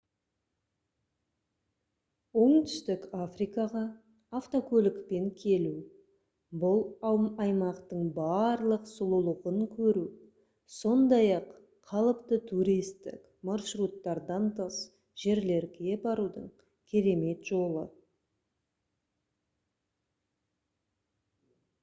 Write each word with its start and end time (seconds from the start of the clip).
оңтүстік 2.43 3.03
африкаға 3.25 3.81
автокөлікпен 4.39 5.27
келу 5.41 5.73
бұл 6.63 6.81
аймақтың 7.45 8.07
барлық 8.15 8.87
сұлулығын 8.93 9.59
көру 9.75 10.05
сондай-ақ 10.79 11.53
қалыпты 11.93 12.41
туристік 12.53 13.29
маршруттардан 13.51 14.49
тыс 14.61 14.79
жерлерге 15.25 15.99
барудың 16.07 16.49
керемет 16.95 17.47
жолы 17.53 17.85